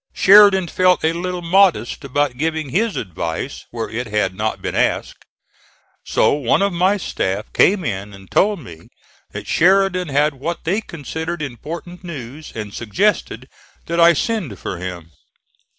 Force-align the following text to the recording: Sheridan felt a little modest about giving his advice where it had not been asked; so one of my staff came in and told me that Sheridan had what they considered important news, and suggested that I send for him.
Sheridan 0.15 0.67
felt 0.67 1.05
a 1.05 1.13
little 1.13 1.43
modest 1.43 2.03
about 2.03 2.35
giving 2.35 2.69
his 2.69 2.95
advice 2.95 3.67
where 3.69 3.87
it 3.87 4.07
had 4.07 4.33
not 4.33 4.59
been 4.59 4.73
asked; 4.73 5.25
so 6.03 6.33
one 6.33 6.63
of 6.63 6.73
my 6.73 6.97
staff 6.97 7.53
came 7.53 7.85
in 7.85 8.11
and 8.11 8.31
told 8.31 8.61
me 8.61 8.87
that 9.29 9.45
Sheridan 9.45 10.07
had 10.07 10.33
what 10.33 10.63
they 10.63 10.81
considered 10.81 11.43
important 11.43 12.03
news, 12.03 12.51
and 12.55 12.73
suggested 12.73 13.47
that 13.85 13.99
I 13.99 14.13
send 14.13 14.57
for 14.57 14.77
him. 14.77 15.11